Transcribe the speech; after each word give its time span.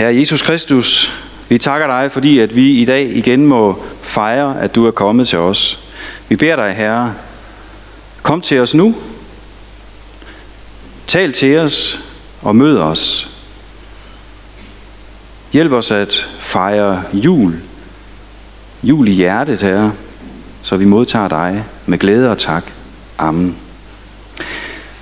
Herre 0.00 0.16
Jesus 0.16 0.42
Kristus, 0.42 1.12
vi 1.48 1.58
takker 1.58 1.86
dig, 1.86 2.12
fordi 2.12 2.38
at 2.38 2.56
vi 2.56 2.70
i 2.70 2.84
dag 2.84 3.10
igen 3.16 3.46
må 3.46 3.82
fejre, 4.02 4.60
at 4.60 4.74
du 4.74 4.86
er 4.86 4.90
kommet 4.90 5.28
til 5.28 5.38
os. 5.38 5.78
Vi 6.28 6.36
beder 6.36 6.56
dig, 6.56 6.74
Herre, 6.74 7.14
kom 8.22 8.40
til 8.40 8.60
os 8.60 8.74
nu. 8.74 8.94
Tal 11.06 11.32
til 11.32 11.58
os 11.58 12.00
og 12.42 12.56
mød 12.56 12.78
os. 12.78 13.30
Hjælp 15.52 15.72
os 15.72 15.90
at 15.90 16.28
fejre 16.38 17.02
jul. 17.12 17.60
Jul 18.82 19.08
i 19.08 19.12
hjertet, 19.12 19.62
Herre, 19.62 19.92
så 20.62 20.76
vi 20.76 20.84
modtager 20.84 21.28
dig 21.28 21.64
med 21.86 21.98
glæde 21.98 22.30
og 22.30 22.38
tak. 22.38 22.64
Amen. 23.18 23.46
Nu 23.46 23.54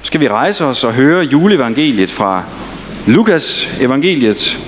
skal 0.03 0.21
vi 0.21 0.29
rejse 0.29 0.65
os 0.65 0.85
og 0.85 0.95
høre 0.95 1.25
juleevangeliet 1.25 2.11
fra 2.11 2.45
Lukas 3.07 3.69
evangeliet. 3.80 4.68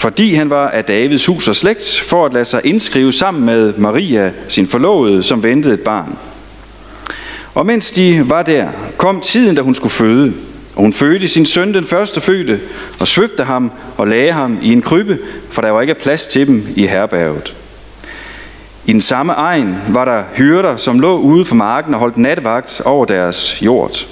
Fordi 0.00 0.34
han 0.34 0.50
var 0.50 0.68
af 0.68 0.84
Davids 0.84 1.26
hus 1.26 1.48
og 1.48 1.56
slægt, 1.56 2.00
for 2.06 2.26
at 2.26 2.32
lade 2.32 2.44
sig 2.44 2.60
indskrive 2.64 3.12
sammen 3.12 3.44
med 3.44 3.72
Maria, 3.78 4.32
sin 4.48 4.68
forlovede, 4.68 5.22
som 5.22 5.42
ventede 5.42 5.74
et 5.74 5.80
barn. 5.80 6.18
Og 7.54 7.66
mens 7.66 7.90
de 7.90 8.24
var 8.26 8.42
der, 8.42 8.68
kom 8.96 9.20
tiden, 9.20 9.56
da 9.56 9.62
hun 9.62 9.74
skulle 9.74 9.92
føde. 9.92 10.32
Og 10.76 10.82
hun 10.82 10.92
fødte 10.92 11.28
sin 11.28 11.46
søn, 11.46 11.74
den 11.74 11.86
første 11.86 12.20
fødte, 12.20 12.60
og 13.00 13.08
svøbte 13.08 13.44
ham 13.44 13.72
og 13.96 14.06
lagde 14.06 14.32
ham 14.32 14.58
i 14.62 14.72
en 14.72 14.82
krybbe, 14.82 15.18
for 15.50 15.62
der 15.62 15.70
var 15.70 15.80
ikke 15.80 15.94
plads 15.94 16.26
til 16.26 16.46
dem 16.46 16.66
i 16.76 16.86
herberget. 16.86 17.56
I 18.86 18.92
den 18.92 19.00
samme 19.00 19.32
egen 19.32 19.76
var 19.88 20.04
der 20.04 20.22
hyrder, 20.34 20.76
som 20.76 21.00
lå 21.00 21.18
ude 21.18 21.44
på 21.44 21.54
marken 21.54 21.94
og 21.94 22.00
holdt 22.00 22.16
nattevagt 22.16 22.82
over 22.84 23.04
deres 23.04 23.62
jord. 23.62 24.06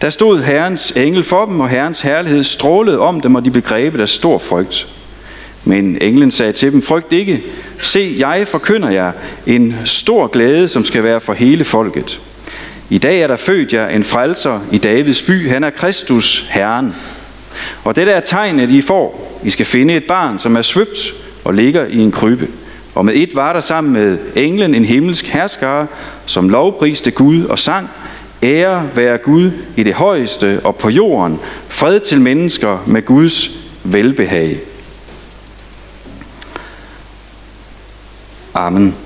Der 0.00 0.10
stod 0.10 0.42
Herrens 0.42 0.90
engel 0.90 1.24
for 1.24 1.46
dem, 1.46 1.60
og 1.60 1.68
Herrens 1.68 2.00
herlighed 2.00 2.44
strålede 2.44 2.98
om 2.98 3.20
dem, 3.20 3.34
og 3.34 3.44
de 3.44 3.50
blev 3.50 3.62
grebet 3.62 4.00
af 4.00 4.08
stor 4.08 4.38
frygt. 4.38 4.88
Men 5.64 5.98
englen 6.00 6.30
sagde 6.30 6.52
til 6.52 6.72
dem, 6.72 6.82
frygt 6.82 7.12
ikke. 7.12 7.42
Se, 7.82 8.14
jeg 8.18 8.48
forkynder 8.48 8.90
jer 8.90 9.12
en 9.46 9.74
stor 9.84 10.26
glæde, 10.26 10.68
som 10.68 10.84
skal 10.84 11.02
være 11.02 11.20
for 11.20 11.32
hele 11.32 11.64
folket. 11.64 12.20
I 12.90 12.98
dag 12.98 13.20
er 13.20 13.26
der 13.26 13.36
født 13.36 13.72
jer 13.72 13.88
en 13.88 14.04
frelser 14.04 14.60
i 14.72 14.78
Davids 14.78 15.22
by. 15.22 15.48
Han 15.48 15.64
er 15.64 15.70
Kristus, 15.70 16.46
Herren. 16.50 16.94
Og 17.84 17.96
det 17.96 18.08
er 18.08 18.20
tegnet, 18.20 18.70
I 18.70 18.82
får. 18.82 19.40
I 19.44 19.50
skal 19.50 19.66
finde 19.66 19.94
et 19.94 20.04
barn, 20.04 20.38
som 20.38 20.56
er 20.56 20.62
svøbt 20.62 21.14
og 21.44 21.54
ligger 21.54 21.86
i 21.86 21.98
en 21.98 22.12
krybe. 22.12 22.48
Og 22.94 23.04
med 23.04 23.14
et 23.14 23.34
var 23.34 23.52
der 23.52 23.60
sammen 23.60 23.92
med 23.92 24.18
englen 24.34 24.74
en 24.74 24.84
himmelsk 24.84 25.26
herskare, 25.26 25.86
som 26.26 26.48
lovpriste 26.48 27.10
Gud 27.10 27.44
og 27.44 27.58
sang, 27.58 27.88
Ære 28.42 28.88
være 28.94 29.18
Gud 29.18 29.50
i 29.76 29.82
det 29.82 29.94
højeste 29.94 30.60
og 30.64 30.76
på 30.76 30.90
jorden, 30.90 31.38
fred 31.68 32.00
til 32.00 32.20
mennesker 32.20 32.84
med 32.86 33.02
Guds 33.02 33.50
velbehag. 33.84 34.56
Amen. 38.54 38.96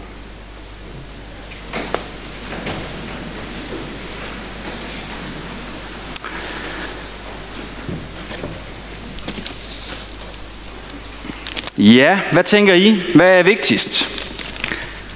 Ja, 11.79 12.21
hvad 12.33 12.45
tænker 12.45 12.75
I? 12.75 13.03
Hvad 13.15 13.39
er 13.39 13.43
vigtigst? 13.43 14.09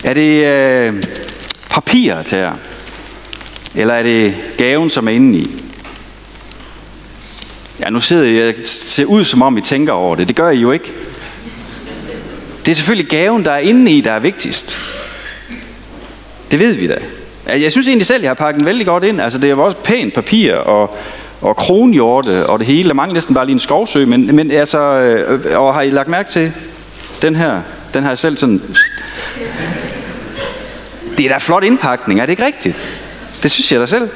Er 0.05 0.15
det 0.15 0.45
øh, 0.45 1.03
papiret 1.71 2.31
her? 2.31 2.53
Eller 3.75 3.95
er 3.95 4.03
det 4.03 4.35
gaven, 4.59 4.91
som 4.91 5.09
er 5.09 5.13
inde 5.13 5.39
i? 5.39 5.63
Ja, 7.81 7.91
nu 7.91 8.01
sidder 8.01 8.45
jeg 8.45 8.55
ser 8.65 9.05
ud, 9.05 9.25
som 9.25 9.43
om 9.43 9.59
I 9.59 9.61
tænker 9.61 9.93
over 9.93 10.17
det. 10.17 10.29
Det 10.29 10.37
gør 10.37 10.51
I 10.51 10.61
jo 10.61 10.73
ikke. 10.73 10.93
Det 12.65 12.71
er 12.71 12.75
selvfølgelig 12.75 13.11
gaven, 13.11 13.45
der 13.45 13.53
er 13.53 13.59
inde 13.59 13.93
i, 13.93 14.01
der 14.01 14.13
er 14.13 14.19
vigtigst. 14.19 14.79
Det 16.51 16.59
ved 16.59 16.75
vi 16.75 16.87
da. 16.87 16.97
Altså, 17.47 17.63
jeg 17.63 17.73
synes 17.73 17.89
egentlig 17.89 18.07
selv, 18.07 18.23
jeg 18.23 18.31
har 18.31 18.35
pakket 18.35 18.59
den 18.59 18.67
vældig 18.67 18.87
godt 18.87 19.05
ind. 19.05 19.21
Altså, 19.21 19.39
det 19.39 19.51
er 19.51 19.55
også 19.55 19.77
pænt 19.77 20.15
papir 20.15 20.55
og, 20.55 20.97
og 21.41 21.57
kronhjorte 21.57 22.47
og 22.47 22.59
det 22.59 22.67
hele. 22.67 22.89
Der 22.89 22.95
mangler 22.95 23.15
næsten 23.15 23.35
bare 23.35 23.47
lige 23.47 23.55
en 23.55 23.61
skovsø, 23.61 24.07
men, 24.07 24.37
men 24.37 24.51
altså, 24.51 24.79
øh, 24.79 25.61
og 25.61 25.75
har 25.75 25.83
I 25.83 25.91
lagt 25.91 26.09
mærke 26.09 26.31
til 26.31 26.53
den 27.23 27.37
her? 27.37 27.61
Den 27.95 28.03
har 28.03 28.11
jeg 28.11 28.19
selv 28.19 28.37
sådan... 28.37 28.63
Det 31.19 31.27
er 31.27 31.31
da 31.31 31.37
flot 31.39 31.65
indpakning, 31.65 32.21
er 32.21 32.27
det 32.27 32.33
ikke 32.33 32.47
rigtigt? 32.47 32.83
Det 33.43 33.51
synes 33.51 33.73
jeg 33.73 33.81
da 33.81 33.87
selv. 33.87 34.09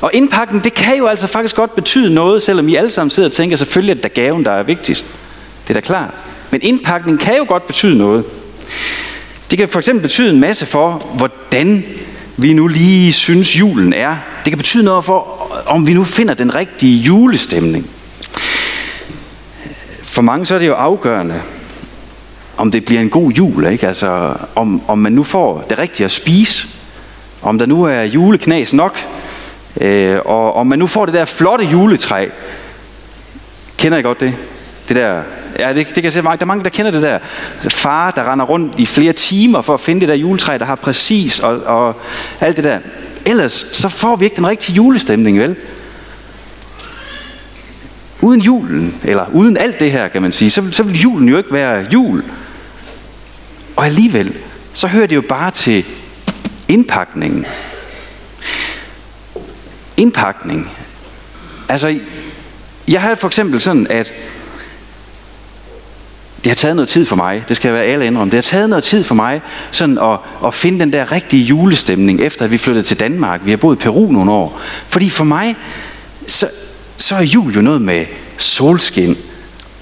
Og 0.00 0.10
indpakning, 0.14 0.64
det 0.64 0.74
kan 0.74 0.96
jo 0.96 1.06
altså 1.06 1.26
faktisk 1.26 1.56
godt 1.56 1.74
betyde 1.74 2.14
noget, 2.14 2.42
selvom 2.42 2.68
I 2.68 2.76
alle 2.76 2.90
sammen 2.90 3.10
sidder 3.10 3.28
og 3.28 3.32
tænker, 3.32 3.56
selvfølgelig 3.56 3.96
at 3.96 4.02
det 4.02 4.14
gaven, 4.14 4.44
der 4.44 4.50
er 4.50 4.62
vigtigst. 4.62 5.06
Det 5.70 5.76
er 5.76 5.80
da 5.80 5.86
klart. 5.86 6.10
Men 6.50 6.62
indpakning 6.62 7.20
kan 7.20 7.36
jo 7.36 7.44
godt 7.48 7.66
betyde 7.66 7.98
noget. 7.98 8.24
Det 9.50 9.58
kan 9.58 9.68
for 9.68 9.78
eksempel 9.78 10.02
betyde 10.02 10.32
en 10.32 10.40
masse 10.40 10.66
for, 10.66 10.92
hvordan 11.14 11.84
vi 12.36 12.52
nu 12.52 12.66
lige 12.66 13.12
synes 13.12 13.58
julen 13.58 13.92
er. 13.92 14.16
Det 14.44 14.50
kan 14.50 14.58
betyde 14.58 14.84
noget 14.84 15.04
for, 15.04 15.48
om 15.66 15.86
vi 15.86 15.94
nu 15.94 16.04
finder 16.04 16.34
den 16.34 16.54
rigtige 16.54 16.98
julestemning. 16.98 17.90
For 20.02 20.22
mange 20.22 20.46
så 20.46 20.54
er 20.54 20.58
det 20.58 20.66
jo 20.66 20.74
afgørende, 20.74 21.42
om 22.56 22.70
det 22.70 22.84
bliver 22.84 23.00
en 23.00 23.10
god 23.10 23.32
jul, 23.32 23.66
ikke? 23.66 23.86
Altså, 23.86 24.34
om, 24.54 24.82
om 24.88 24.98
man 24.98 25.12
nu 25.12 25.22
får 25.22 25.66
det 25.70 25.78
rigtige 25.78 26.04
at 26.04 26.12
spise, 26.12 26.68
om 27.42 27.58
der 27.58 27.66
nu 27.66 27.84
er 27.84 28.02
juleknas 28.02 28.74
nok, 28.74 28.98
øh, 29.80 30.18
og 30.24 30.54
om 30.54 30.66
man 30.66 30.78
nu 30.78 30.86
får 30.86 31.06
det 31.06 31.14
der 31.14 31.24
flotte 31.24 31.64
juletræ. 31.64 32.28
Kender 33.76 33.98
I 33.98 34.02
godt 34.02 34.20
det? 34.20 34.34
Det 34.90 34.96
der, 34.96 35.22
ja, 35.58 35.68
det, 35.68 35.86
det 35.86 35.94
kan 35.94 36.04
jeg 36.04 36.12
se, 36.12 36.22
der 36.22 36.36
er 36.40 36.44
mange, 36.44 36.64
der 36.64 36.70
kender 36.70 36.90
det 36.90 37.02
der. 37.02 37.18
Far, 37.70 38.10
der 38.10 38.32
render 38.32 38.44
rundt 38.44 38.78
i 38.78 38.86
flere 38.86 39.12
timer 39.12 39.60
for 39.60 39.74
at 39.74 39.80
finde 39.80 40.00
det 40.00 40.08
der 40.08 40.14
juletræ, 40.14 40.58
der 40.58 40.64
har 40.64 40.74
præcis, 40.74 41.38
og, 41.38 41.62
og 41.62 41.96
alt 42.40 42.56
det 42.56 42.64
der. 42.64 42.78
Ellers 43.26 43.66
så 43.72 43.88
får 43.88 44.16
vi 44.16 44.24
ikke 44.24 44.36
den 44.36 44.46
rigtige 44.46 44.76
julestemning, 44.76 45.38
vel? 45.38 45.56
Uden 48.20 48.40
julen, 48.40 48.94
eller 49.04 49.26
uden 49.32 49.56
alt 49.56 49.80
det 49.80 49.92
her, 49.92 50.08
kan 50.08 50.22
man 50.22 50.32
sige, 50.32 50.50
så, 50.50 50.68
så 50.72 50.82
vil 50.82 51.00
julen 51.00 51.28
jo 51.28 51.38
ikke 51.38 51.52
være 51.52 51.86
jul. 51.92 52.24
Og 53.76 53.86
alligevel, 53.86 54.36
så 54.72 54.86
hører 54.86 55.06
det 55.06 55.16
jo 55.16 55.22
bare 55.28 55.50
til 55.50 55.84
indpakningen. 56.68 57.46
Indpakning. 59.96 60.70
Altså, 61.68 61.98
jeg 62.88 63.00
har 63.00 63.14
for 63.14 63.26
eksempel 63.26 63.60
sådan, 63.60 63.86
at 63.90 64.12
det 66.44 66.50
har 66.50 66.54
taget 66.54 66.76
noget 66.76 66.88
tid 66.88 67.06
for 67.06 67.16
mig, 67.16 67.44
det 67.48 67.56
skal 67.56 67.68
jeg 67.68 67.74
være 67.74 67.88
ærlig 67.88 68.06
indrømme, 68.06 68.30
det 68.30 68.36
har 68.36 68.42
taget 68.42 68.70
noget 68.70 68.84
tid 68.84 69.04
for 69.04 69.14
mig 69.14 69.40
sådan 69.70 69.98
at, 69.98 70.18
at 70.46 70.54
finde 70.54 70.80
den 70.80 70.92
der 70.92 71.12
rigtige 71.12 71.44
julestemning, 71.44 72.20
efter 72.20 72.44
at 72.44 72.50
vi 72.50 72.58
flyttede 72.58 72.86
til 72.86 73.00
Danmark. 73.00 73.40
Vi 73.44 73.50
har 73.50 73.56
boet 73.56 73.76
i 73.76 73.78
Peru 73.78 74.12
nogle 74.12 74.30
år. 74.30 74.60
Fordi 74.88 75.10
for 75.10 75.24
mig, 75.24 75.56
så, 76.26 76.48
så 76.96 77.14
er 77.14 77.22
jul 77.22 77.54
jo 77.54 77.60
noget 77.60 77.82
med 77.82 78.04
solskin 78.38 79.16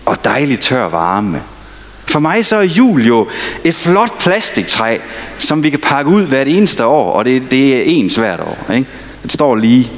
og 0.06 0.24
dejlig 0.24 0.60
tør 0.60 0.88
varme. 0.88 1.42
For 2.06 2.18
mig 2.18 2.46
så 2.46 2.56
er 2.56 2.62
jul 2.62 3.06
jo 3.06 3.28
et 3.64 3.74
flot 3.74 4.18
plastiktræ, 4.18 4.98
som 5.38 5.62
vi 5.62 5.70
kan 5.70 5.78
pakke 5.78 6.10
ud 6.10 6.22
hvert 6.22 6.48
eneste 6.48 6.84
år, 6.84 7.12
og 7.12 7.24
det, 7.24 7.50
det 7.50 7.76
er 7.76 7.82
ens 7.82 8.14
hvert 8.14 8.40
år. 8.40 8.72
Ikke? 8.72 8.88
Det 9.22 9.32
står 9.32 9.54
lige 9.56 9.90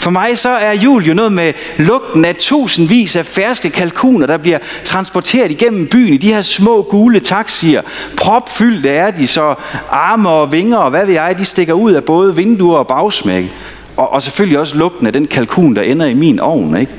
for 0.00 0.10
mig 0.10 0.38
så 0.38 0.48
er 0.48 0.72
jul 0.72 1.04
jo 1.04 1.14
noget 1.14 1.32
med 1.32 1.52
lugten 1.78 2.24
af 2.24 2.34
tusindvis 2.34 3.16
af 3.16 3.26
ferske 3.26 3.70
kalkuner, 3.70 4.26
der 4.26 4.36
bliver 4.36 4.58
transporteret 4.84 5.50
igennem 5.50 5.86
byen 5.86 6.12
i 6.12 6.16
de 6.16 6.32
her 6.32 6.42
små 6.42 6.82
gule 6.82 7.20
taxier. 7.20 7.82
Propfyldte 8.16 8.88
er 8.88 9.10
de, 9.10 9.26
så 9.26 9.54
arme 9.90 10.28
og 10.28 10.52
vinger 10.52 10.76
og 10.76 10.90
hvad 10.90 11.06
ved 11.06 11.14
jeg, 11.14 11.38
de 11.38 11.44
stikker 11.44 11.74
ud 11.74 11.92
af 11.92 12.04
både 12.04 12.36
vinduer 12.36 12.78
og 12.78 12.86
bagsmæk. 12.86 13.44
Og, 13.96 14.12
og 14.12 14.22
selvfølgelig 14.22 14.58
også 14.58 14.76
lugten 14.76 15.06
af 15.06 15.12
den 15.12 15.26
kalkun, 15.26 15.76
der 15.76 15.82
ender 15.82 16.06
i 16.06 16.14
min 16.14 16.40
ovn. 16.40 16.76
Ikke? 16.76 16.92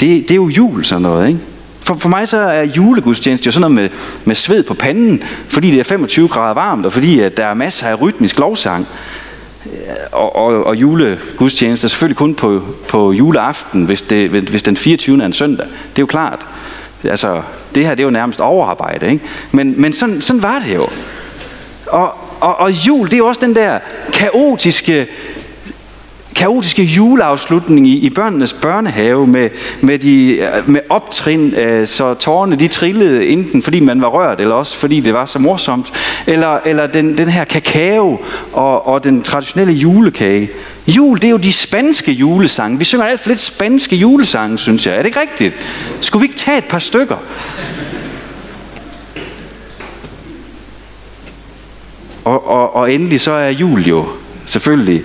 Det, 0.00 0.22
det 0.22 0.30
er 0.30 0.34
jo 0.34 0.48
jul 0.48 0.84
sådan 0.84 1.02
noget, 1.02 1.28
ikke? 1.28 1.40
For, 1.80 1.96
for 1.98 2.08
mig 2.08 2.28
så 2.28 2.38
er 2.38 2.62
julegudstjeneste 2.62 3.46
jo 3.46 3.52
sådan 3.52 3.60
noget 3.60 3.74
med, 3.74 3.98
med 4.24 4.34
sved 4.34 4.62
på 4.62 4.74
panden, 4.74 5.22
fordi 5.48 5.70
det 5.70 5.80
er 5.80 5.84
25 5.84 6.28
grader 6.28 6.54
varmt, 6.54 6.86
og 6.86 6.92
fordi 6.92 7.20
at 7.20 7.36
der 7.36 7.46
er 7.46 7.54
masser 7.54 7.86
af 7.86 8.00
rytmisk 8.00 8.38
lovsang 8.38 8.86
og, 10.12 10.36
og, 10.36 10.64
og 10.64 10.76
julegudstjeneste 10.76 11.88
selvfølgelig 11.88 12.16
kun 12.16 12.34
på, 12.34 12.62
på 12.88 13.12
juleaften, 13.12 13.84
hvis, 13.84 14.02
det, 14.02 14.30
hvis 14.30 14.62
den 14.62 14.76
24. 14.76 15.22
er 15.22 15.26
en 15.26 15.32
søndag. 15.32 15.66
Det 15.66 15.98
er 15.98 16.02
jo 16.02 16.06
klart. 16.06 16.46
Altså, 17.04 17.42
det 17.74 17.86
her 17.86 17.94
det 17.94 18.00
er 18.00 18.04
jo 18.04 18.10
nærmest 18.10 18.40
overarbejde, 18.40 19.10
ikke? 19.10 19.24
Men, 19.52 19.80
men 19.80 19.92
sådan, 19.92 20.20
sådan 20.20 20.42
var 20.42 20.62
det 20.66 20.74
jo. 20.74 20.88
Og, 21.86 22.14
og, 22.40 22.56
og 22.56 22.72
jul, 22.72 23.06
det 23.06 23.14
er 23.14 23.18
jo 23.18 23.26
også 23.26 23.40
den 23.40 23.54
der 23.54 23.78
kaotiske 24.12 25.06
kaotiske 26.34 26.82
juleafslutning 26.82 27.86
i, 27.86 27.98
i 27.98 28.10
børnenes 28.10 28.52
børnehave 28.52 29.26
med, 29.26 29.50
med, 29.80 29.98
de, 29.98 30.48
med 30.66 30.80
optrin, 30.88 31.54
øh, 31.54 31.86
så 31.86 32.14
tårerne 32.14 32.56
de 32.56 32.68
trillede 32.68 33.26
enten 33.26 33.62
fordi 33.62 33.80
man 33.80 34.00
var 34.00 34.08
rørt, 34.08 34.40
eller 34.40 34.54
også 34.54 34.76
fordi 34.76 35.00
det 35.00 35.14
var 35.14 35.26
så 35.26 35.38
morsomt. 35.38 35.92
Eller, 36.26 36.58
eller 36.64 36.86
den, 36.86 37.16
den 37.16 37.28
her 37.28 37.44
kakao 37.44 38.20
og, 38.52 38.86
og 38.86 39.04
den 39.04 39.22
traditionelle 39.22 39.72
julekage. 39.72 40.50
Jul, 40.86 41.16
det 41.16 41.24
er 41.24 41.30
jo 41.30 41.36
de 41.36 41.52
spanske 41.52 42.12
julesange. 42.12 42.78
Vi 42.78 42.84
synger 42.84 43.06
alt 43.06 43.20
for 43.20 43.28
lidt 43.28 43.40
spanske 43.40 43.96
julesange, 43.96 44.58
synes 44.58 44.86
jeg. 44.86 44.94
Er 44.94 44.98
det 44.98 45.06
ikke 45.06 45.20
rigtigt? 45.20 45.54
Skulle 46.00 46.20
vi 46.20 46.24
ikke 46.24 46.38
tage 46.38 46.58
et 46.58 46.64
par 46.64 46.78
stykker? 46.78 47.16
Og, 52.24 52.48
og, 52.48 52.76
og 52.76 52.92
endelig 52.92 53.20
så 53.20 53.32
er 53.32 53.48
jul 53.48 53.86
jo 53.86 54.06
selvfølgelig 54.46 55.02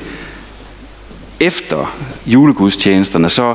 efter 1.39 1.97
julegudstjenesterne 2.25 3.29
så 3.29 3.53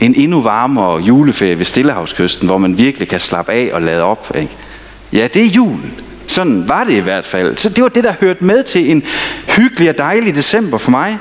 en 0.00 0.14
endnu 0.14 0.42
varmere 0.42 0.98
juleferie 0.98 1.58
ved 1.58 1.64
Stillehavskysten, 1.64 2.48
hvor 2.48 2.58
man 2.58 2.78
virkelig 2.78 3.08
kan 3.08 3.20
slappe 3.20 3.52
af 3.52 3.70
og 3.72 3.82
lade 3.82 4.02
op. 4.02 4.32
Ikke? 4.34 4.52
Ja, 5.12 5.28
det 5.34 5.42
er 5.42 5.46
jul. 5.46 5.78
Sådan 6.26 6.68
var 6.68 6.84
det 6.84 6.92
i 6.92 6.98
hvert 6.98 7.26
fald. 7.26 7.56
Så 7.56 7.68
det 7.68 7.82
var 7.82 7.88
det, 7.88 8.04
der 8.04 8.14
hørte 8.20 8.44
med 8.44 8.62
til 8.62 8.90
en 8.90 9.02
hyggelig 9.56 9.88
og 9.88 9.98
dejlig 9.98 10.34
december 10.34 10.78
for 10.78 10.90
mig. 10.90 11.18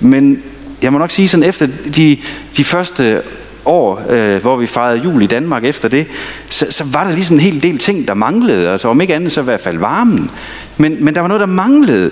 Men 0.00 0.42
jeg 0.82 0.92
må 0.92 0.98
nok 0.98 1.10
sige 1.10 1.28
sådan, 1.28 1.44
efter 1.44 1.68
de, 1.96 2.18
de 2.56 2.64
første 2.64 3.22
år, 3.64 4.02
øh, 4.08 4.42
hvor 4.42 4.56
vi 4.56 4.66
fejrede 4.66 4.98
jul 4.98 5.22
i 5.22 5.26
Danmark 5.26 5.64
efter 5.64 5.88
det, 5.88 6.06
så, 6.50 6.66
så 6.70 6.84
var 6.84 7.04
der 7.04 7.12
ligesom 7.12 7.36
en 7.36 7.40
hel 7.40 7.62
del 7.62 7.78
ting, 7.78 8.08
der 8.08 8.14
manglede. 8.14 8.70
Altså 8.70 8.88
om 8.88 9.00
ikke 9.00 9.14
andet, 9.14 9.32
så 9.32 9.40
i 9.40 9.44
hvert 9.44 9.60
fald 9.60 9.78
varmen. 9.78 10.30
Men, 10.76 11.04
men 11.04 11.14
der 11.14 11.20
var 11.20 11.28
noget, 11.28 11.40
der 11.40 11.46
manglede. 11.46 12.10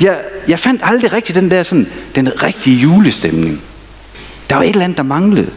Jeg, 0.00 0.20
jeg 0.48 0.58
fandt 0.58 0.80
aldrig 0.84 1.12
rigtig 1.12 1.34
den 1.34 1.50
der 1.50 1.62
sådan, 1.62 1.86
den 2.14 2.42
rigtige 2.42 2.76
julestemning. 2.76 3.60
Der 4.50 4.56
var 4.56 4.62
et 4.62 4.68
eller 4.68 4.84
andet, 4.84 4.96
der 4.96 5.02
manglede. 5.02 5.50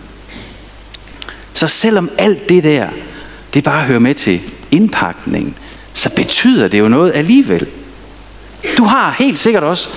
Så 1.54 1.68
selvom 1.68 2.10
alt 2.18 2.50
det 2.50 2.64
der, 2.64 2.88
det 3.54 3.64
bare 3.64 3.86
hører 3.86 4.00
med 4.00 4.16
til 4.16 4.42
indpakningen, 4.72 5.56
så 5.94 6.10
betyder 6.10 6.68
det 6.68 6.80
jo 6.80 6.88
noget 6.88 7.12
alligevel. 7.16 7.68
Du 8.78 8.84
har 8.84 9.16
helt 9.20 9.40
sikkert 9.40 9.64
også 9.64 9.90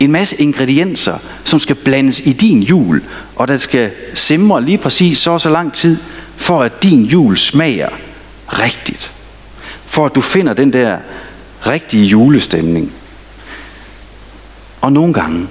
en 0.00 0.12
masse 0.12 0.40
ingredienser, 0.40 1.18
som 1.44 1.60
skal 1.60 1.76
blandes 1.76 2.20
i 2.20 2.32
din 2.32 2.62
jul, 2.62 3.02
og 3.36 3.48
der 3.48 3.56
skal 3.56 3.90
simre 4.14 4.64
lige 4.64 4.78
præcis 4.78 5.18
så 5.18 5.30
og 5.30 5.40
så 5.40 5.50
lang 5.50 5.72
tid, 5.72 5.98
for 6.36 6.62
at 6.62 6.82
din 6.82 7.04
jul 7.04 7.36
smager 7.36 7.88
rigtigt. 8.46 9.12
For 9.86 10.06
at 10.06 10.14
du 10.14 10.20
finder 10.20 10.52
den 10.52 10.72
der 10.72 10.98
rigtige 11.66 12.06
julestemning. 12.06 12.92
Og 14.86 14.92
nogle 14.92 15.14
gange, 15.14 15.48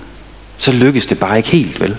så 0.58 0.72
lykkes 0.72 1.06
det 1.06 1.20
bare 1.20 1.38
ikke 1.38 1.50
helt, 1.50 1.82
vel? 1.82 1.98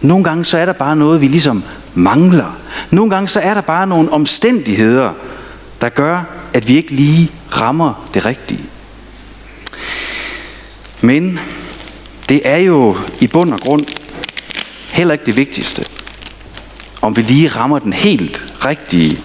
Nogle 0.00 0.24
gange, 0.24 0.44
så 0.44 0.58
er 0.58 0.64
der 0.64 0.72
bare 0.72 0.96
noget, 0.96 1.20
vi 1.20 1.28
ligesom 1.28 1.64
mangler. 1.94 2.58
Nogle 2.90 3.10
gange, 3.10 3.28
så 3.28 3.40
er 3.40 3.54
der 3.54 3.60
bare 3.60 3.86
nogle 3.86 4.12
omstændigheder, 4.12 5.12
der 5.80 5.88
gør, 5.88 6.24
at 6.52 6.68
vi 6.68 6.76
ikke 6.76 6.90
lige 6.90 7.30
rammer 7.52 8.08
det 8.14 8.26
rigtige. 8.26 8.64
Men 11.00 11.38
det 12.28 12.40
er 12.44 12.56
jo 12.56 12.96
i 13.20 13.26
bund 13.26 13.52
og 13.52 13.60
grund 13.60 13.84
heller 14.88 15.12
ikke 15.12 15.26
det 15.26 15.36
vigtigste, 15.36 15.84
om 17.02 17.16
vi 17.16 17.22
lige 17.22 17.48
rammer 17.48 17.78
den 17.78 17.92
helt 17.92 18.42
rigtige 18.66 19.18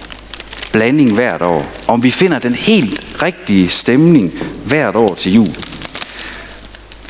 blanding 0.72 1.14
hvert 1.14 1.42
år. 1.42 1.72
Om 1.86 2.02
vi 2.02 2.10
finder 2.10 2.38
den 2.38 2.54
helt 2.54 3.22
rigtige 3.22 3.68
stemning 3.68 4.32
hvert 4.64 4.96
år 4.96 5.14
til 5.14 5.34
jul. 5.34 5.69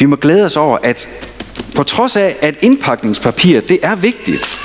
Vi 0.00 0.06
må 0.06 0.16
glæde 0.16 0.44
os 0.44 0.56
over, 0.56 0.78
at 0.82 1.08
på 1.74 1.82
trods 1.82 2.16
af, 2.16 2.36
at 2.40 2.56
indpakningspapir 2.60 3.60
det 3.60 3.78
er 3.82 3.94
vigtigt, 3.94 4.58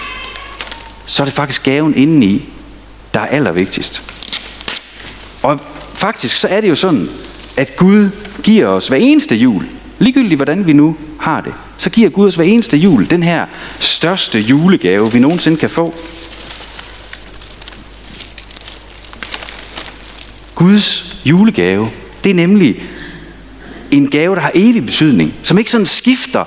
så 1.05 1.23
er 1.23 1.25
det 1.25 1.33
faktisk 1.33 1.63
gaven 1.63 1.95
indeni, 1.95 2.49
der 3.13 3.19
er 3.19 3.25
allervigtigst. 3.25 4.01
Og 5.43 5.59
faktisk 5.93 6.37
så 6.37 6.47
er 6.47 6.61
det 6.61 6.69
jo 6.69 6.75
sådan, 6.75 7.09
at 7.57 7.75
Gud 7.75 8.09
giver 8.43 8.67
os 8.67 8.87
hver 8.87 8.97
eneste 8.97 9.35
jul, 9.35 9.67
ligegyldigt 9.99 10.37
hvordan 10.37 10.67
vi 10.67 10.73
nu 10.73 10.97
har 11.19 11.41
det, 11.41 11.53
så 11.77 11.89
giver 11.89 12.09
Gud 12.09 12.27
os 12.27 12.35
hver 12.35 12.45
eneste 12.45 12.77
jul 12.77 13.09
den 13.09 13.23
her 13.23 13.45
største 13.79 14.39
julegave, 14.39 15.11
vi 15.11 15.19
nogensinde 15.19 15.57
kan 15.57 15.69
få. 15.69 15.93
Guds 20.55 21.15
julegave, 21.25 21.89
det 22.23 22.29
er 22.29 22.35
nemlig 22.35 22.83
en 23.97 24.09
gave, 24.09 24.35
der 24.35 24.41
har 24.41 24.51
evig 24.53 24.85
betydning, 24.85 25.33
som 25.43 25.57
ikke 25.57 25.71
sådan 25.71 25.85
skifter 25.85 26.43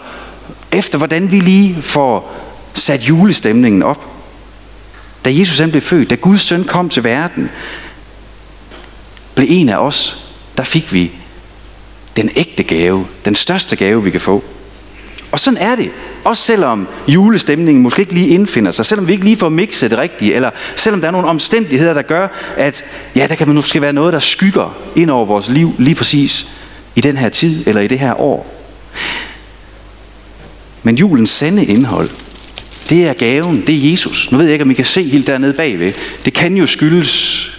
efter, 0.72 0.98
hvordan 0.98 1.30
vi 1.30 1.40
lige 1.40 1.82
får 1.82 2.34
sat 2.74 3.02
julestemningen 3.02 3.82
op. 3.82 4.06
Da 5.24 5.30
Jesus 5.34 5.58
han 5.58 5.70
blev 5.70 5.82
født, 5.82 6.10
da 6.10 6.14
Guds 6.14 6.40
søn 6.40 6.64
kom 6.64 6.88
til 6.88 7.04
verden, 7.04 7.50
blev 9.34 9.46
en 9.50 9.68
af 9.68 9.76
os, 9.76 10.28
der 10.56 10.64
fik 10.64 10.92
vi 10.92 11.10
den 12.16 12.30
ægte 12.36 12.62
gave, 12.62 13.06
den 13.24 13.34
største 13.34 13.76
gave, 13.76 14.04
vi 14.04 14.10
kan 14.10 14.20
få. 14.20 14.44
Og 15.32 15.40
sådan 15.40 15.56
er 15.56 15.74
det. 15.74 15.90
Også 16.24 16.42
selvom 16.42 16.88
julestemningen 17.08 17.82
måske 17.82 18.00
ikke 18.00 18.14
lige 18.14 18.28
indfinder 18.28 18.70
sig, 18.70 18.86
selvom 18.86 19.08
vi 19.08 19.12
ikke 19.12 19.24
lige 19.24 19.36
får 19.36 19.48
mixet 19.48 19.90
det 19.90 19.98
rigtige, 19.98 20.34
eller 20.34 20.50
selvom 20.76 21.00
der 21.00 21.08
er 21.08 21.12
nogle 21.12 21.28
omstændigheder, 21.28 21.94
der 21.94 22.02
gør, 22.02 22.28
at 22.56 22.84
ja, 23.16 23.26
der 23.26 23.34
kan 23.34 23.54
måske 23.54 23.80
være 23.80 23.92
noget, 23.92 24.12
der 24.12 24.18
skygger 24.18 24.76
ind 24.96 25.10
over 25.10 25.24
vores 25.24 25.48
liv 25.48 25.74
lige 25.78 25.94
præcis 25.94 26.57
i 26.98 27.00
den 27.00 27.16
her 27.16 27.28
tid 27.28 27.66
eller 27.66 27.80
i 27.80 27.86
det 27.86 27.98
her 27.98 28.20
år. 28.20 28.54
Men 30.82 30.96
julens 30.96 31.30
sande 31.30 31.64
indhold, 31.64 32.08
det 32.88 33.08
er 33.08 33.12
gaven, 33.12 33.66
det 33.66 33.74
er 33.74 33.90
Jesus. 33.90 34.30
Nu 34.30 34.38
ved 34.38 34.44
jeg 34.44 34.52
ikke, 34.52 34.62
om 34.62 34.70
I 34.70 34.74
kan 34.74 34.84
se 34.84 35.02
helt 35.02 35.26
dernede 35.26 35.52
bagved. 35.52 35.92
Det 36.24 36.32
kan 36.32 36.56
jo 36.56 36.66
skyldes, 36.66 37.50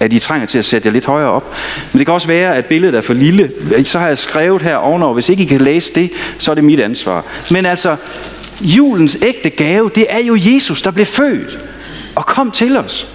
at 0.00 0.12
I 0.12 0.18
trænger 0.18 0.46
til 0.46 0.58
at 0.58 0.64
sætte 0.64 0.86
jer 0.86 0.92
lidt 0.92 1.04
højere 1.04 1.30
op. 1.30 1.54
Men 1.92 1.98
det 1.98 2.06
kan 2.06 2.14
også 2.14 2.26
være, 2.26 2.56
at 2.56 2.66
billedet 2.66 2.94
er 2.94 3.00
for 3.00 3.14
lille. 3.14 3.52
Så 3.82 3.98
har 3.98 4.08
jeg 4.08 4.18
skrevet 4.18 4.62
her 4.62 4.76
ovenover, 4.76 5.14
hvis 5.14 5.28
ikke 5.28 5.42
I 5.42 5.46
kan 5.46 5.60
læse 5.60 5.94
det, 5.94 6.10
så 6.38 6.50
er 6.50 6.54
det 6.54 6.64
mit 6.64 6.80
ansvar. 6.80 7.24
Men 7.50 7.66
altså, 7.66 7.96
julens 8.60 9.18
ægte 9.22 9.50
gave, 9.50 9.90
det 9.94 10.06
er 10.08 10.18
jo 10.18 10.36
Jesus, 10.40 10.82
der 10.82 10.90
blev 10.90 11.06
født 11.06 11.64
og 12.14 12.26
kom 12.26 12.50
til 12.50 12.76
os. 12.76 13.08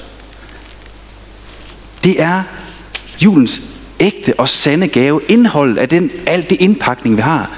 Det 2.03 2.21
er 2.21 2.43
julens 3.21 3.72
ægte 4.03 4.33
og 4.39 4.49
sande 4.49 4.87
gave, 4.87 5.21
indholdet 5.27 5.77
af 5.77 5.89
den, 5.89 6.11
alt 6.27 6.49
det 6.49 6.57
indpakning, 6.59 7.17
vi 7.17 7.21
har, 7.21 7.49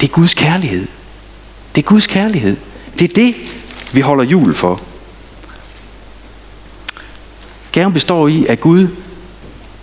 det 0.00 0.08
er 0.08 0.12
Guds 0.12 0.34
kærlighed. 0.34 0.86
Det 1.74 1.82
er 1.82 1.86
Guds 1.88 2.06
kærlighed. 2.06 2.56
Det 2.98 3.04
er 3.10 3.14
det, 3.14 3.34
vi 3.92 4.00
holder 4.00 4.24
jul 4.24 4.54
for. 4.54 4.80
Gaven 7.72 7.92
består 7.92 8.28
i, 8.28 8.46
at 8.46 8.60
Gud 8.60 8.88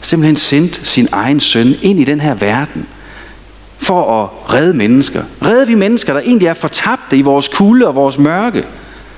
simpelthen 0.02 0.36
sendte 0.36 0.86
sin 0.86 1.08
egen 1.12 1.40
søn 1.40 1.76
ind 1.82 2.00
i 2.00 2.04
den 2.04 2.20
her 2.20 2.34
verden 2.34 2.88
for 3.78 4.24
at 4.24 4.54
redde 4.54 4.74
mennesker. 4.74 5.24
Redde 5.42 5.68
vi 5.68 5.76
mennesker, 5.76 6.14
der 6.14 6.20
egentlig 6.20 6.48
er 6.48 6.54
fortabte 6.54 7.18
i 7.18 7.22
vores 7.22 7.48
kulde 7.48 7.88
og 7.88 7.96
vores 7.96 8.18
mørke. 8.18 8.64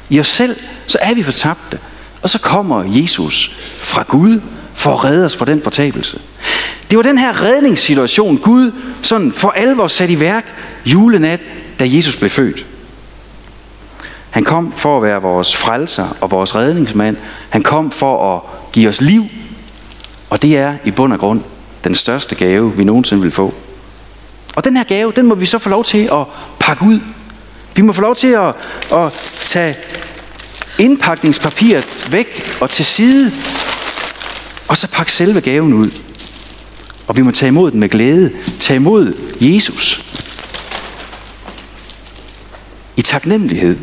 I 0.10 0.20
os 0.20 0.28
selv, 0.28 0.56
så 0.88 0.98
er 1.02 1.14
vi 1.14 1.24
fortabte. 1.24 1.80
Og 2.22 2.30
så 2.30 2.40
kommer 2.40 2.84
Jesus 2.84 3.56
fra 3.80 4.04
Gud 4.08 4.42
for 4.74 4.94
at 4.94 5.04
redde 5.04 5.26
os 5.26 5.36
fra 5.36 5.46
den 5.46 5.62
fortabelse. 5.62 6.20
Det 6.90 6.98
var 6.98 7.04
den 7.04 7.18
her 7.18 7.44
redningssituation, 7.44 8.38
Gud 8.38 8.72
sådan 9.02 9.34
for 9.34 9.50
alvor 9.50 9.88
satte 9.88 10.14
i 10.14 10.20
værk 10.20 10.54
julenat, 10.86 11.42
da 11.80 11.86
Jesus 11.88 12.16
blev 12.16 12.30
født. 12.30 12.66
Han 14.30 14.44
kom 14.44 14.74
for 14.78 14.98
at 14.98 15.04
være 15.04 15.22
vores 15.22 15.56
frelser 15.58 16.18
og 16.22 16.32
vores 16.32 16.56
redningsmand. 16.56 17.18
Han 17.50 17.64
kom 17.64 17.92
for 17.92 18.36
at 18.36 18.42
give 18.72 18.90
os 18.90 19.02
liv. 19.02 19.26
Og 20.30 20.42
det 20.42 20.58
er 20.58 20.76
i 20.86 20.92
bund 20.92 21.14
og 21.14 21.20
grund 21.20 21.42
den 21.84 21.96
største 21.96 22.36
gave, 22.36 22.76
vi 22.76 22.84
nogensinde 22.84 23.22
vil 23.22 23.32
få. 23.32 23.54
Og 24.56 24.64
den 24.64 24.78
her 24.78 24.84
gave, 24.84 25.14
den 25.16 25.26
må 25.26 25.36
vi 25.36 25.46
så 25.46 25.58
få 25.58 25.70
lov 25.70 25.84
til 25.84 26.10
at 26.12 26.26
pakke 26.60 26.86
ud. 26.86 27.00
Vi 27.76 27.82
må 27.82 27.94
få 27.94 28.02
lov 28.02 28.16
til 28.16 28.28
at, 28.28 28.56
at 28.94 29.14
tage 29.46 29.76
indpakningspapiret 30.80 31.88
væk 32.12 32.58
og 32.62 32.70
til 32.70 32.86
side, 32.86 33.32
og 34.68 34.78
så 34.78 34.88
pakke 34.88 35.12
selve 35.12 35.42
gaven 35.42 35.74
ud. 35.74 36.09
Og 37.10 37.18
vi 37.18 37.22
må 37.22 37.32
tage 37.32 37.48
imod 37.48 37.72
den 37.72 37.80
med 37.80 37.90
glæde. 37.90 38.32
Tage 38.60 38.76
imod 38.76 39.14
Jesus. 39.42 40.06
I 42.98 43.02
taknemmelighed. 43.02 43.78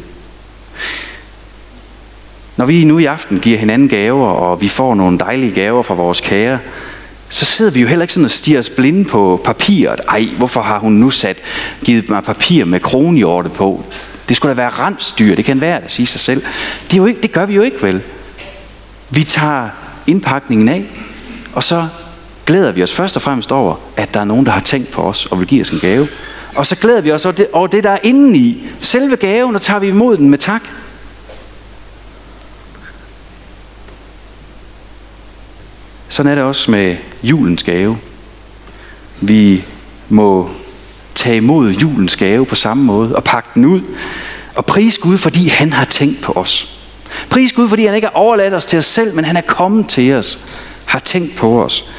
Når 2.57 2.67
vi 2.67 2.85
nu 2.85 2.99
i 2.99 3.05
aften 3.05 3.41
giver 3.41 3.59
hinanden 3.59 3.89
gaver, 3.89 4.29
og 4.29 4.61
vi 4.61 4.69
får 4.69 4.95
nogle 4.95 5.19
dejlige 5.19 5.53
gaver 5.53 5.83
fra 5.83 5.95
vores 5.95 6.21
kære, 6.21 6.59
så 7.29 7.45
sidder 7.45 7.71
vi 7.71 7.81
jo 7.81 7.87
heller 7.87 8.03
ikke 8.03 8.13
sådan 8.13 8.25
og 8.25 8.31
stiger 8.31 8.59
os 8.59 8.71
blinde 8.71 9.05
på 9.05 9.41
papiret. 9.45 10.01
Ej, 10.09 10.29
hvorfor 10.37 10.63
har 10.63 10.79
hun 10.79 10.93
nu 10.93 11.11
sat, 11.11 11.39
givet 11.85 12.11
mig 12.11 12.25
papir 12.25 12.65
med 12.65 12.81
kronhjorte 12.81 13.49
på? 13.49 13.85
Det 14.29 14.37
skulle 14.37 14.51
da 14.51 14.57
være 14.57 14.71
rensdyr. 14.71 15.35
Det 15.35 15.45
kan 15.45 15.61
være 15.61 15.85
at 15.85 15.93
sige 15.93 16.07
sig 16.07 16.21
selv. 16.21 16.43
Det, 16.85 16.93
er 16.93 16.97
jo 16.97 17.07
ikke, 17.07 17.23
det 17.23 17.33
gør 17.33 17.47
vi 17.47 17.55
jo 17.55 17.63
ikke, 17.63 17.83
vel? 17.83 18.03
Vi 19.11 19.25
tager 19.25 19.69
indpakningen 20.07 20.69
af, 20.69 20.85
og 21.53 21.65
så 21.65 21.89
glæder 22.47 22.73
vi 22.73 22.83
os 22.83 22.93
først 22.93 23.17
og 23.17 23.23
fremmest 23.23 23.53
over, 23.53 23.75
at 23.97 24.15
der 24.15 24.21
er 24.21 24.25
nogen, 24.25 24.47
der 24.47 24.53
har 24.53 24.61
tænkt 24.61 24.91
på 24.91 25.03
os 25.03 25.27
og 25.27 25.39
vil 25.39 25.49
give 25.49 25.61
os 25.61 25.71
en 25.71 25.79
gave. 25.79 26.09
Og 26.57 26.67
så 26.67 26.77
glæder 26.77 27.01
vi 27.01 27.13
os 27.13 27.25
over 27.25 27.33
det, 27.33 27.47
over 27.53 27.67
det 27.67 27.85
der 27.85 27.91
er 27.91 27.99
inde 28.03 28.39
i. 28.39 28.67
Selve 28.81 29.17
gaven, 29.17 29.55
og 29.55 29.63
tager 29.63 29.81
vi 29.81 29.89
imod 29.89 30.17
den 30.17 30.31
med 30.31 30.39
tak. 30.39 30.63
Sådan 36.09 36.33
er 36.33 36.35
det 36.35 36.45
også 36.45 36.71
med 36.71 36.97
julens 37.23 37.63
gave. 37.63 37.99
Vi 39.21 39.65
må 40.09 40.51
tage 41.15 41.37
imod 41.37 41.71
julens 41.71 42.17
gave 42.17 42.47
på 42.47 42.55
samme 42.55 42.85
måde 42.85 43.17
og 43.17 43.25
pakke 43.25 43.49
den 43.55 43.65
ud 43.65 43.81
og 44.55 44.67
prise 44.67 45.01
Gud, 45.01 45.19
fordi 45.19 45.49
han 45.49 45.73
har 45.73 45.85
tænkt 45.85 46.23
på 46.23 46.33
os. 46.33 46.79
Pris 47.31 47.53
Gud, 47.53 47.69
fordi 47.69 47.87
han 47.87 47.95
ikke 47.95 48.07
har 48.07 48.15
overladt 48.15 48.55
os 48.55 48.67
til 48.67 48.79
os 48.79 48.85
selv, 48.85 49.15
men 49.15 49.25
han 49.25 49.37
er 49.37 49.41
kommet 49.41 49.89
til 49.89 50.13
os, 50.13 50.39
har 50.85 50.99
tænkt 50.99 51.37
på 51.37 51.65
os 51.65 51.91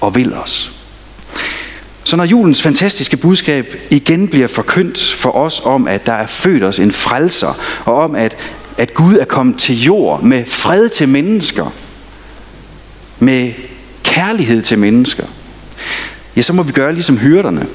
og 0.00 0.14
vil 0.14 0.34
os. 0.34 0.72
Så 2.04 2.16
når 2.16 2.24
julens 2.24 2.62
fantastiske 2.62 3.16
budskab 3.16 3.76
igen 3.90 4.28
bliver 4.28 4.46
forkyndt 4.46 5.14
for 5.18 5.30
os 5.30 5.60
om, 5.64 5.88
at 5.88 6.06
der 6.06 6.12
er 6.12 6.26
født 6.26 6.62
os 6.62 6.78
en 6.78 6.92
frelser, 6.92 7.54
og 7.84 7.94
om, 7.94 8.14
at, 8.14 8.36
at 8.78 8.94
Gud 8.94 9.14
er 9.14 9.24
kommet 9.24 9.58
til 9.58 9.82
jord 9.82 10.22
med 10.22 10.44
fred 10.44 10.88
til 10.88 11.08
mennesker, 11.08 11.72
med 13.18 13.52
kærlighed 14.04 14.62
til 14.62 14.78
mennesker, 14.78 15.24
ja, 16.36 16.42
så 16.42 16.52
må 16.52 16.62
vi 16.62 16.72
gøre 16.72 16.92
ligesom 16.92 17.18
hyrderne. 17.18 17.66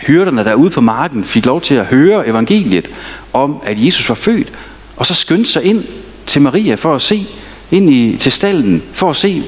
Hyrderne, 0.00 0.44
der 0.44 0.54
ude 0.54 0.70
på 0.70 0.80
marken, 0.80 1.24
fik 1.24 1.46
lov 1.46 1.60
til 1.60 1.74
at 1.74 1.86
høre 1.86 2.28
evangeliet 2.28 2.90
om, 3.32 3.62
at 3.64 3.84
Jesus 3.84 4.08
var 4.08 4.14
født, 4.14 4.52
og 4.96 5.06
så 5.06 5.14
skyndte 5.14 5.50
sig 5.50 5.64
ind 5.64 5.84
til 6.26 6.42
Maria 6.42 6.74
for 6.74 6.94
at 6.94 7.02
se, 7.02 7.26
ind 7.70 7.90
i, 7.90 8.16
til 8.16 8.32
stallen, 8.32 8.82
for 8.92 9.10
at 9.10 9.16
se, 9.16 9.42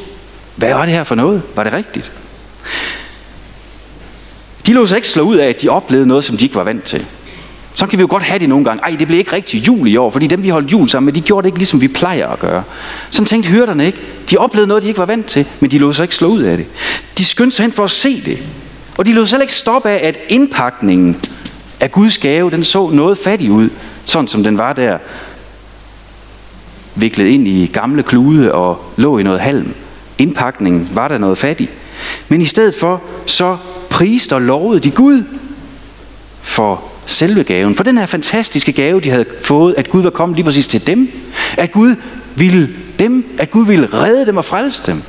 hvad 0.57 0.75
var 0.75 0.85
det 0.85 0.95
her 0.95 1.05
for 1.05 1.15
noget? 1.15 1.43
Var 1.57 1.65
det 1.65 1.73
rigtigt? 1.73 2.13
De 4.67 4.73
lå 4.73 4.87
sig 4.87 4.97
ikke 4.97 5.09
slå 5.09 5.23
ud 5.23 5.37
af, 5.37 5.49
at 5.49 5.63
de 5.63 5.69
oplevede 5.69 6.09
noget, 6.09 6.25
som 6.25 6.37
de 6.37 6.45
ikke 6.45 6.55
var 6.55 6.65
vant 6.65 6.85
til. 6.85 7.07
Så 7.75 7.87
kan 7.87 7.99
vi 7.99 8.01
jo 8.01 8.07
godt 8.11 8.23
have 8.23 8.39
det 8.39 8.49
nogle 8.49 8.65
gange. 8.65 8.83
Ej, 8.83 8.97
det 8.99 9.07
blev 9.07 9.19
ikke 9.19 9.33
rigtig 9.33 9.67
jul 9.67 9.89
i 9.89 9.97
år, 9.97 10.11
fordi 10.11 10.27
dem, 10.27 10.43
vi 10.43 10.49
holdt 10.49 10.73
jul 10.73 10.89
sammen 10.89 11.05
med, 11.05 11.13
de 11.13 11.21
gjorde 11.21 11.43
det 11.43 11.49
ikke, 11.49 11.59
ligesom 11.59 11.81
vi 11.81 11.89
plejer 11.89 12.29
at 12.29 12.39
gøre. 12.39 12.63
Sådan 13.11 13.27
tænkte 13.27 13.51
hyrderne 13.51 13.87
ikke. 13.87 13.99
De 14.31 14.37
oplevede 14.37 14.69
noget, 14.69 14.83
de 14.83 14.89
ikke 14.89 14.99
var 14.99 15.07
vant 15.07 15.27
til, 15.27 15.47
men 15.61 15.71
de 15.71 15.79
lå 15.79 15.93
sig 15.93 16.03
ikke 16.05 16.15
slå 16.15 16.29
ud 16.29 16.43
af 16.43 16.57
det. 16.57 16.67
De 17.19 17.25
skyndte 17.25 17.57
sig 17.57 17.63
hen 17.63 17.73
for 17.73 17.85
at 17.85 17.91
se 17.91 18.21
det. 18.25 18.39
Og 18.97 19.07
de 19.07 19.13
lå 19.13 19.27
sig 19.27 19.41
ikke 19.41 19.53
stoppe 19.53 19.91
af, 19.91 20.09
at 20.09 20.19
indpakningen 20.29 21.21
af 21.81 21.93
Guds 21.93 22.19
gave, 22.19 22.51
den 22.51 22.65
så 22.65 22.91
noget 22.91 23.19
fattig 23.19 23.51
ud, 23.51 23.69
sådan 24.05 24.29
som 24.29 24.43
den 24.43 24.59
var 24.59 24.73
der, 24.73 24.99
viklet 26.95 27.27
ind 27.27 27.49
i 27.49 27.67
gamle 27.67 28.03
klude 28.03 28.53
og 28.53 28.85
lå 28.97 29.19
i 29.19 29.23
noget 29.23 29.41
halm. 29.41 29.75
Indpakningen 30.19 30.91
var 30.93 31.09
der 31.09 31.19
noget 31.19 31.39
fattig. 31.39 31.69
Men 32.29 32.41
i 32.41 32.47
stedet 32.47 32.75
for, 32.75 33.03
så 33.27 33.57
priste 33.91 34.35
og 34.35 34.43
lovede 34.43 34.81
de 34.81 34.91
Gud 34.91 35.25
for 36.43 36.85
selve 37.07 37.45
gaven. 37.45 37.77
For 37.77 37.85
den 37.85 37.99
her 37.99 38.07
fantastiske 38.07 38.73
gave, 38.73 39.01
de 39.01 39.11
havde 39.11 39.25
fået, 39.45 39.75
at 39.79 39.91
Gud 39.91 40.03
var 40.03 40.11
kommet 40.11 40.37
lige 40.37 40.45
præcis 40.45 40.67
til 40.67 40.87
dem. 40.87 41.13
At 41.57 41.73
Gud 41.73 41.95
ville 42.35 42.71
dem, 42.99 43.25
at 43.39 43.51
Gud 43.51 43.67
ville 43.67 43.89
redde 43.93 44.27
dem 44.27 44.37
og 44.37 44.45
frelse 44.45 44.83
dem. 44.87 45.03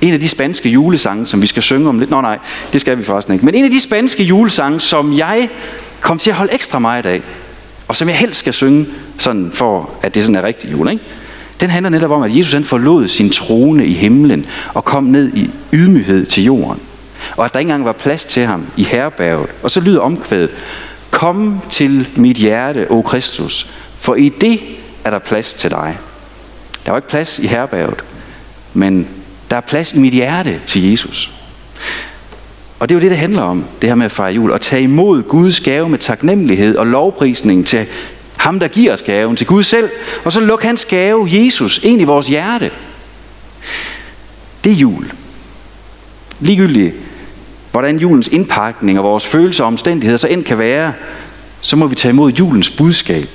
En 0.00 0.14
af 0.14 0.20
de 0.20 0.28
spanske 0.28 0.68
julesange, 0.68 1.26
som 1.26 1.42
vi 1.42 1.46
skal 1.46 1.62
synge 1.62 1.88
om 1.88 1.98
lidt. 1.98 2.10
Nå 2.10 2.20
nej, 2.20 2.38
det 2.72 2.80
skal 2.80 2.98
vi 2.98 3.04
forresten 3.04 3.32
ikke. 3.32 3.44
Men 3.44 3.54
en 3.54 3.64
af 3.64 3.70
de 3.70 3.80
spanske 3.80 4.22
julesange, 4.22 4.80
som 4.80 5.18
jeg 5.18 5.48
kom 6.00 6.18
til 6.18 6.30
at 6.30 6.36
holde 6.36 6.52
ekstra 6.52 6.78
meget 6.78 7.06
af, 7.06 7.22
og 7.88 7.96
som 7.96 8.08
jeg 8.08 8.16
helst 8.16 8.38
skal 8.38 8.52
synge, 8.52 8.86
sådan 9.18 9.50
for 9.54 9.90
at 10.02 10.14
det 10.14 10.24
sådan 10.24 10.36
er 10.36 10.42
rigtig 10.42 10.72
jul, 10.72 10.90
ikke? 10.90 11.04
Den 11.64 11.70
handler 11.70 11.90
netop 11.90 12.10
om, 12.10 12.22
at 12.22 12.36
Jesus 12.36 12.52
han 12.52 12.64
forlod 12.64 13.08
sin 13.08 13.30
trone 13.30 13.86
i 13.86 13.92
himlen 13.92 14.46
og 14.74 14.84
kom 14.84 15.04
ned 15.04 15.34
i 15.34 15.50
ydmyghed 15.72 16.26
til 16.26 16.44
jorden. 16.44 16.80
Og 17.36 17.44
at 17.44 17.52
der 17.52 17.58
ikke 17.58 17.68
engang 17.68 17.84
var 17.84 17.92
plads 17.92 18.24
til 18.24 18.46
ham 18.46 18.66
i 18.76 18.84
herberget. 18.84 19.46
Og 19.62 19.70
så 19.70 19.80
lyder 19.80 20.00
omkvædet, 20.00 20.50
Kom 21.10 21.60
til 21.70 22.08
mit 22.16 22.36
hjerte, 22.36 22.90
o 22.90 23.02
Kristus, 23.02 23.70
for 23.96 24.14
i 24.14 24.28
det 24.28 24.60
er 25.04 25.10
der 25.10 25.18
plads 25.18 25.54
til 25.54 25.70
dig. 25.70 25.98
Der 26.86 26.92
var 26.92 26.98
ikke 26.98 27.08
plads 27.08 27.38
i 27.38 27.46
herberget, 27.46 28.04
men 28.74 29.06
der 29.50 29.56
er 29.56 29.60
plads 29.60 29.92
i 29.92 29.98
mit 29.98 30.12
hjerte 30.12 30.60
til 30.66 30.90
Jesus. 30.90 31.30
Og 32.78 32.88
det 32.88 32.94
er 32.94 32.96
jo 32.96 33.00
det, 33.00 33.10
det 33.10 33.18
handler 33.18 33.42
om, 33.42 33.64
det 33.82 33.88
her 33.90 33.94
med 33.96 34.04
at 34.04 34.12
fejre 34.12 34.32
jul. 34.32 34.52
At 34.52 34.60
tage 34.60 34.82
imod 34.82 35.22
Guds 35.22 35.60
gave 35.60 35.88
med 35.88 35.98
taknemmelighed 35.98 36.76
og 36.76 36.86
lovprisning 36.86 37.66
til 37.66 37.86
ham, 38.44 38.60
der 38.60 38.68
giver 38.68 38.92
os 38.92 39.02
gaven, 39.02 39.36
til 39.36 39.46
Gud 39.46 39.62
selv. 39.62 39.90
Og 40.24 40.32
så 40.32 40.40
lukke 40.40 40.66
hans 40.66 40.84
gave, 40.84 41.28
Jesus, 41.30 41.80
ind 41.82 42.00
i 42.00 42.04
vores 42.04 42.26
hjerte. 42.26 42.70
Det 44.64 44.72
er 44.72 44.76
jul. 44.76 45.12
Ligegyldigt, 46.40 46.94
hvordan 47.70 47.98
julens 47.98 48.28
indpakning 48.28 48.98
og 48.98 49.04
vores 49.04 49.26
følelser 49.26 49.64
og 49.64 49.68
omstændigheder 49.68 50.16
så 50.16 50.28
end 50.28 50.44
kan 50.44 50.58
være, 50.58 50.92
så 51.60 51.76
må 51.76 51.86
vi 51.86 51.94
tage 51.94 52.12
imod 52.12 52.32
julens 52.32 52.70
budskab 52.70 53.28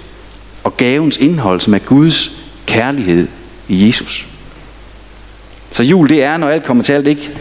og 0.63 0.78
gavens 0.78 1.18
indhold, 1.18 1.62
som 1.62 1.74
er 1.74 1.80
Guds 1.80 2.32
kærlighed 2.66 3.28
i 3.68 3.88
Jesus. 3.88 4.25
Så 5.72 5.84
jul, 5.84 6.10
det 6.10 6.24
er, 6.24 6.38
når 6.38 6.50
alt 6.50 6.63
kommer 6.63 6.84
til 6.84 6.94
alt, 6.94 7.08
ikke 7.08 7.32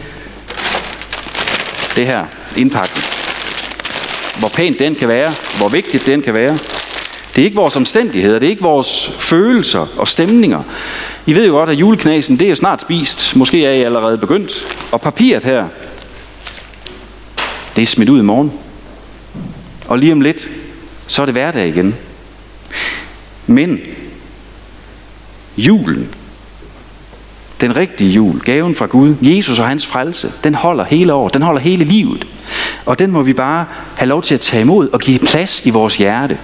det 1.95 2.05
her 2.05 2.25
indpakning. 2.57 3.05
Hvor 4.39 4.49
pænt 4.49 4.79
den 4.79 4.95
kan 4.95 5.07
være, 5.07 5.31
hvor 5.57 5.69
vigtigt 5.69 6.05
den 6.05 6.21
kan 6.21 6.33
være. 6.33 6.57
Det 7.39 7.43
er 7.43 7.47
ikke 7.47 7.55
vores 7.55 7.75
omstændigheder, 7.75 8.39
det 8.39 8.45
er 8.45 8.49
ikke 8.49 8.61
vores 8.61 9.11
følelser 9.19 9.87
og 9.97 10.07
stemninger. 10.07 10.63
I 11.25 11.35
ved 11.35 11.45
jo 11.45 11.53
godt, 11.53 11.69
at 11.69 11.75
juleknasen 11.75 12.39
det 12.39 12.45
er 12.45 12.49
jo 12.49 12.55
snart 12.55 12.81
spist. 12.81 13.35
Måske 13.35 13.65
er 13.65 13.71
I 13.71 13.81
allerede 13.81 14.17
begyndt. 14.17 14.77
Og 14.91 15.01
papiret 15.01 15.43
her, 15.43 15.67
det 17.75 17.81
er 17.81 17.85
smidt 17.85 18.09
ud 18.09 18.19
i 18.19 18.23
morgen. 18.23 18.51
Og 19.87 19.99
lige 19.99 20.13
om 20.13 20.21
lidt, 20.21 20.49
så 21.07 21.21
er 21.21 21.25
det 21.25 21.35
hverdag 21.35 21.67
igen. 21.67 21.95
Men 23.47 23.79
julen, 25.57 26.15
den 27.61 27.77
rigtige 27.77 28.09
jul, 28.09 28.39
gaven 28.39 28.75
fra 28.75 28.85
Gud, 28.85 29.15
Jesus 29.21 29.59
og 29.59 29.67
hans 29.67 29.85
frelse, 29.85 30.31
den 30.43 30.55
holder 30.55 30.83
hele 30.83 31.13
året, 31.13 31.33
den 31.33 31.41
holder 31.41 31.61
hele 31.61 31.83
livet. 31.83 32.27
Og 32.85 32.99
den 32.99 33.11
må 33.11 33.21
vi 33.21 33.33
bare 33.33 33.65
have 33.95 34.09
lov 34.09 34.23
til 34.23 34.33
at 34.33 34.41
tage 34.41 34.61
imod 34.61 34.89
og 34.89 34.99
give 34.99 35.19
plads 35.19 35.65
i 35.65 35.69
vores 35.69 35.97
hjerte. 35.97 36.37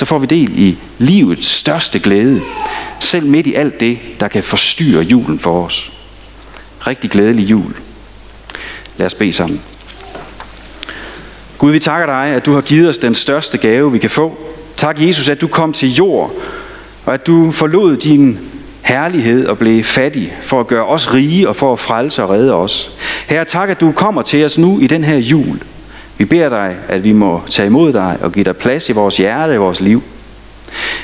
Så 0.00 0.06
får 0.06 0.18
vi 0.18 0.26
del 0.26 0.58
i 0.58 0.78
livets 0.98 1.46
største 1.46 1.98
glæde, 1.98 2.40
selv 3.00 3.26
midt 3.26 3.46
i 3.46 3.54
alt 3.54 3.80
det, 3.80 3.98
der 4.20 4.28
kan 4.28 4.42
forstyrre 4.42 5.02
julen 5.02 5.38
for 5.38 5.64
os. 5.64 5.92
Rigtig 6.86 7.10
glædelig 7.10 7.50
jul. 7.50 7.74
Lad 8.96 9.06
os 9.06 9.14
bede 9.14 9.32
sammen. 9.32 9.60
Gud, 11.58 11.72
vi 11.72 11.78
takker 11.78 12.06
dig, 12.06 12.34
at 12.34 12.46
du 12.46 12.54
har 12.54 12.60
givet 12.60 12.88
os 12.88 12.98
den 12.98 13.14
største 13.14 13.58
gave, 13.58 13.92
vi 13.92 13.98
kan 13.98 14.10
få. 14.10 14.38
Tak, 14.76 15.00
Jesus, 15.00 15.28
at 15.28 15.40
du 15.40 15.46
kom 15.46 15.72
til 15.72 15.94
jord, 15.94 16.32
og 17.06 17.14
at 17.14 17.26
du 17.26 17.52
forlod 17.52 17.96
din 17.96 18.38
herlighed 18.82 19.46
og 19.46 19.58
blev 19.58 19.84
fattig 19.84 20.32
for 20.42 20.60
at 20.60 20.66
gøre 20.66 20.86
os 20.86 21.14
rige 21.14 21.48
og 21.48 21.56
for 21.56 21.72
at 21.72 21.78
frelse 21.78 22.22
og 22.22 22.30
redde 22.30 22.54
os. 22.54 22.90
Herre, 23.28 23.44
tak, 23.44 23.68
at 23.68 23.80
du 23.80 23.92
kommer 23.92 24.22
til 24.22 24.44
os 24.44 24.58
nu 24.58 24.78
i 24.78 24.86
den 24.86 25.04
her 25.04 25.16
jul. 25.16 25.60
Vi 26.20 26.24
beder 26.24 26.48
dig, 26.48 26.76
at 26.88 27.04
vi 27.04 27.12
må 27.12 27.42
tage 27.50 27.66
imod 27.66 27.92
dig 27.92 28.16
og 28.20 28.32
give 28.32 28.44
dig 28.44 28.56
plads 28.56 28.88
i 28.88 28.92
vores 28.92 29.16
hjerte 29.16 29.50
og 29.50 29.54
i 29.54 29.58
vores 29.58 29.80
liv. 29.80 30.02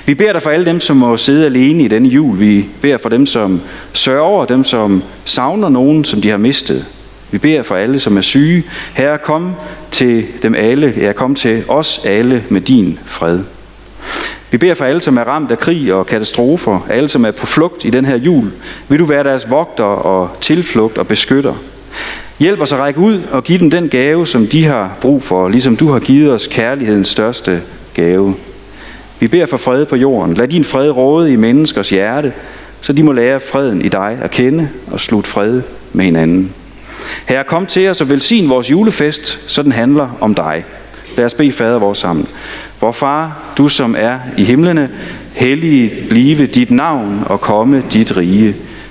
Vi 0.07 0.15
beder 0.15 0.33
dig 0.33 0.43
for 0.43 0.51
alle 0.51 0.67
dem, 0.67 0.81
som 0.81 0.97
må 0.97 1.17
sidde 1.17 1.47
alene 1.47 1.83
i 1.83 1.89
denne 1.89 2.09
jul. 2.09 2.41
Vi 2.41 2.67
beder 2.81 2.97
for 2.97 3.09
dem, 3.09 3.27
som 3.27 3.61
sørger, 3.93 4.45
dem, 4.45 4.65
som 4.65 5.03
savner 5.25 5.69
nogen, 5.69 6.05
som 6.05 6.21
de 6.21 6.31
har 6.31 6.37
mistet. 6.37 6.85
Vi 7.31 7.39
beder 7.39 7.63
for 7.63 7.77
alle, 7.77 7.99
som 7.99 8.17
er 8.17 8.21
syge. 8.21 8.65
Herre, 8.95 9.19
kom 9.19 9.55
til 9.91 10.27
dem 10.43 10.55
alle. 10.55 10.95
Ja, 10.97 11.13
kom 11.13 11.35
til 11.35 11.65
os 11.69 12.01
alle 12.05 12.45
med 12.49 12.61
din 12.61 12.99
fred. 13.07 13.41
Vi 14.51 14.59
beder 14.59 14.75
for 14.75 14.85
alle, 14.85 15.01
som 15.01 15.17
er 15.17 15.25
ramt 15.25 15.51
af 15.51 15.59
krig 15.59 15.95
og 15.95 16.07
katastrofer, 16.07 16.87
alle, 16.91 17.09
som 17.09 17.25
er 17.25 17.31
på 17.31 17.47
flugt 17.47 17.85
i 17.85 17.91
den 17.91 18.05
her 18.05 18.17
jul. 18.17 18.53
Vil 18.89 18.99
du 18.99 19.05
være 19.05 19.25
deres 19.25 19.51
vogter 19.51 19.85
og 19.85 20.31
tilflugt 20.41 20.99
og 20.99 21.07
beskytter. 21.07 21.55
Hjælp 22.39 22.61
os 22.61 22.73
at 22.73 22.79
række 22.79 23.01
ud 23.01 23.23
og 23.33 23.45
give 23.45 23.59
dem 23.59 23.71
den 23.71 23.89
gave, 23.89 24.27
som 24.27 24.47
de 24.47 24.65
har 24.65 24.99
brug 25.01 25.23
for, 25.23 25.49
ligesom 25.49 25.77
du 25.77 25.93
har 25.93 25.99
givet 25.99 26.33
os 26.33 26.47
kærlighedens 26.47 27.09
største 27.09 27.63
gave. 27.95 28.35
Vi 29.21 29.29
beder 29.29 29.47
for 29.47 29.57
fred 29.57 29.87
på 29.87 29.97
jorden. 29.97 30.35
Lad 30.35 30.49
din 30.49 30.65
fred 30.65 30.91
råde 30.91 31.33
i 31.33 31.37
menneskers 31.37 31.91
hjerte, 31.91 32.33
så 32.81 32.93
de 32.93 33.03
må 33.03 33.13
lære 33.13 33.41
freden 33.41 33.83
i 33.83 33.89
dig 33.89 34.19
at 34.23 34.31
kende 34.31 34.69
og 34.91 35.01
slutte 35.01 35.31
fred 35.31 35.63
med 35.93 36.05
hinanden. 36.05 36.53
Herre, 37.29 37.45
kom 37.45 37.67
til 37.67 37.89
os 37.89 38.01
og 38.01 38.11
velsign 38.11 38.49
vores 38.49 38.71
julefest, 38.71 39.39
så 39.47 39.63
den 39.63 39.73
handler 39.73 40.17
om 40.21 40.35
dig. 40.35 40.65
Lad 41.17 41.25
os 41.25 41.35
bede 41.35 41.53
fader 41.53 41.79
vores 41.79 41.99
sammen. 41.99 42.27
Vor 42.81 42.93
far, 42.93 43.43
du 43.59 43.69
som 43.69 43.95
er 43.99 44.19
i 44.37 44.45
himlene, 44.45 44.91
hellig 45.33 45.93
blive 46.09 46.47
dit 46.47 46.71
navn 46.71 47.23
og 47.27 47.41
komme 47.41 47.83
dit 47.93 48.17
rige. 48.17 48.55